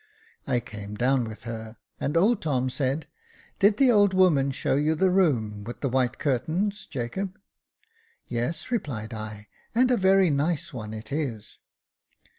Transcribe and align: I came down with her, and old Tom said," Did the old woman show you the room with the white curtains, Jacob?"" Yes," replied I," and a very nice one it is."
I 0.47 0.59
came 0.59 0.95
down 0.95 1.25
with 1.25 1.43
her, 1.43 1.77
and 1.99 2.17
old 2.17 2.41
Tom 2.41 2.71
said," 2.71 3.05
Did 3.59 3.77
the 3.77 3.91
old 3.91 4.15
woman 4.15 4.49
show 4.49 4.73
you 4.73 4.95
the 4.95 5.11
room 5.11 5.63
with 5.63 5.81
the 5.81 5.89
white 5.89 6.17
curtains, 6.17 6.87
Jacob?"" 6.87 7.37
Yes," 8.25 8.71
replied 8.71 9.13
I," 9.13 9.47
and 9.75 9.91
a 9.91 9.97
very 9.97 10.31
nice 10.31 10.73
one 10.73 10.91
it 10.91 11.11
is." 11.11 11.59